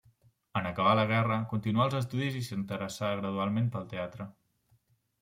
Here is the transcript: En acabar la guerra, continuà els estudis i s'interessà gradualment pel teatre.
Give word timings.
En 0.59 0.67
acabar 0.69 0.93
la 0.99 1.03
guerra, 1.11 1.35
continuà 1.51 1.85
els 1.89 1.97
estudis 1.99 2.39
i 2.39 2.41
s'interessà 2.47 3.11
gradualment 3.21 3.69
pel 3.77 3.87
teatre. 3.93 4.27